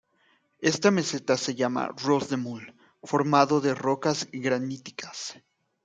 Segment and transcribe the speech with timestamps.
[0.61, 5.35] Esta meseta se llama Ross de Mull, formado de rocas graníticas.